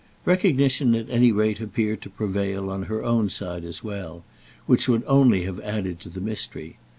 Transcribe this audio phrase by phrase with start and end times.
[0.25, 5.43] Recognition at any rate appeared to prevail on her own side as well—which would only
[5.43, 6.79] have added to the mystery.